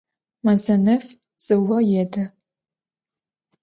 Mazenef 0.43 1.05
dzıo 1.43 1.79
yêdı. 1.89 2.23